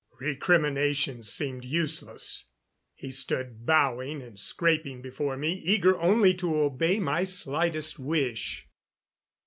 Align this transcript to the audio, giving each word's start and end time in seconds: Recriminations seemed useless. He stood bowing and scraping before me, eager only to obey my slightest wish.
Recriminations 0.19 1.31
seemed 1.31 1.63
useless. 1.63 2.47
He 2.95 3.11
stood 3.11 3.67
bowing 3.67 4.19
and 4.23 4.39
scraping 4.39 4.99
before 5.03 5.37
me, 5.37 5.53
eager 5.53 5.95
only 5.99 6.33
to 6.37 6.59
obey 6.61 6.99
my 6.99 7.23
slightest 7.23 7.99
wish. 7.99 8.67